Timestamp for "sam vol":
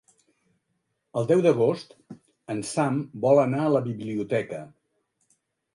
2.73-3.45